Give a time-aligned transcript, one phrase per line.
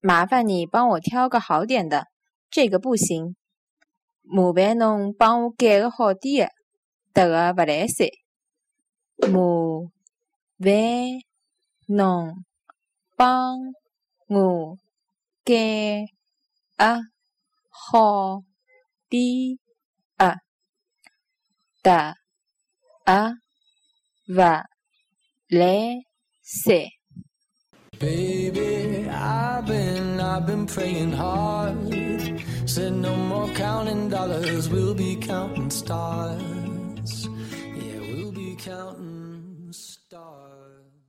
[0.00, 2.08] 麻烦你帮我挑个好点的，
[2.50, 3.34] 这个不行。
[4.22, 6.52] 麻烦侬帮我改个好点
[7.14, 8.10] 的，迭个不来塞。
[9.16, 9.90] 麻
[10.58, 11.22] 烦
[11.86, 12.44] 侬
[13.16, 13.58] 帮
[14.28, 14.78] 我
[15.44, 16.06] 改
[16.76, 17.11] 个
[17.90, 18.42] ho
[19.10, 19.56] di
[20.18, 20.32] a
[21.84, 22.14] da
[23.06, 23.20] a
[24.36, 24.62] va
[25.50, 25.76] le
[26.40, 26.80] se
[27.98, 31.76] Baby, I've been, I've been praying hard.
[32.66, 37.28] Said no more counting dollars, we'll be counting stars.
[37.76, 41.01] Yeah, we'll be counting stars.